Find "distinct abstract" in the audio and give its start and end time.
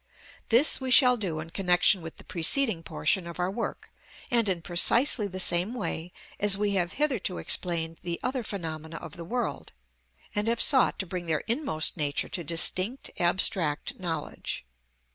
12.43-13.99